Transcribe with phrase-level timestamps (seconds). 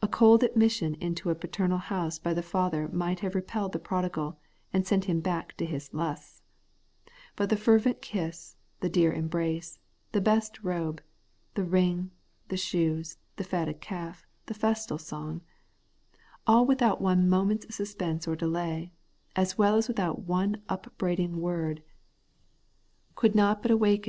[0.00, 4.38] A cold admission into the paternal house by the father might have repelled the prodigal,
[4.72, 6.42] and sent him back to his lusts;
[7.34, 9.80] but the fervent kiss, the dear embrace,
[10.12, 11.02] the best robe,
[11.54, 12.12] the ring,
[12.46, 15.40] the shoes, the fatted calf, the festal song,—
[16.46, 18.92] ^aU without one moment's suspense or delay,
[19.34, 21.82] as well as without one upbraiding word,
[23.16, 24.08] could not but awaken 196 2%6 Everlasting Righteousness.